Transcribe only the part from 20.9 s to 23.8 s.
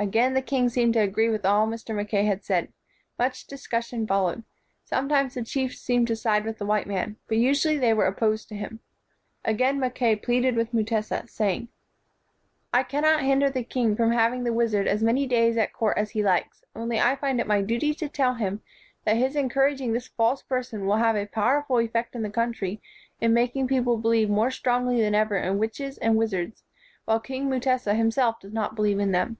have a pow erful effect in the country in making the